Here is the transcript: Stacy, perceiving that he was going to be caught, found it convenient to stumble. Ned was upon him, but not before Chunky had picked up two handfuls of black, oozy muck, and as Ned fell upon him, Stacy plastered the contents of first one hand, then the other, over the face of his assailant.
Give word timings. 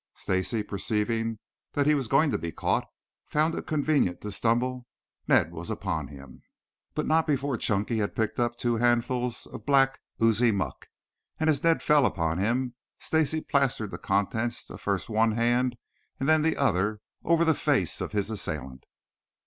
Stacy, 0.15 0.63
perceiving 0.63 1.37
that 1.73 1.85
he 1.85 1.93
was 1.93 2.07
going 2.07 2.31
to 2.31 2.39
be 2.39 2.51
caught, 2.51 2.87
found 3.27 3.53
it 3.53 3.67
convenient 3.67 4.19
to 4.21 4.31
stumble. 4.31 4.87
Ned 5.27 5.51
was 5.51 5.69
upon 5.69 6.07
him, 6.07 6.41
but 6.95 7.05
not 7.05 7.27
before 7.27 7.55
Chunky 7.55 7.99
had 7.99 8.15
picked 8.15 8.39
up 8.39 8.55
two 8.55 8.77
handfuls 8.77 9.45
of 9.45 9.63
black, 9.67 9.99
oozy 10.19 10.51
muck, 10.51 10.87
and 11.39 11.51
as 11.51 11.63
Ned 11.63 11.83
fell 11.83 12.07
upon 12.07 12.39
him, 12.39 12.73
Stacy 12.99 13.41
plastered 13.41 13.91
the 13.91 13.99
contents 13.99 14.67
of 14.71 14.81
first 14.81 15.07
one 15.07 15.33
hand, 15.33 15.75
then 16.17 16.41
the 16.41 16.57
other, 16.57 16.99
over 17.23 17.45
the 17.45 17.53
face 17.53 18.01
of 18.01 18.11
his 18.11 18.31
assailant. 18.31 18.85